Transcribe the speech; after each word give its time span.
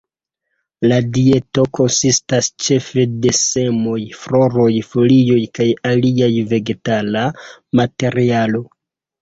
La 0.91 0.95
dieto 1.17 1.65
konsistas 1.79 2.49
ĉefe 2.67 3.05
de 3.25 3.33
semoj, 3.41 3.99
floroj, 4.23 4.67
folioj 4.95 5.39
kaj 5.59 5.69
alia 5.93 6.31
vegetala 6.57 7.25
materialo. 7.83 8.67